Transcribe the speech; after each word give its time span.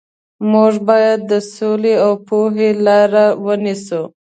موږ 0.51 0.73
باید 0.87 1.19
د 1.31 1.33
سولې 1.55 1.93
او 2.05 2.11
پوهې 2.27 2.69
لارې 2.85 3.25
ونیسو. 3.45 4.01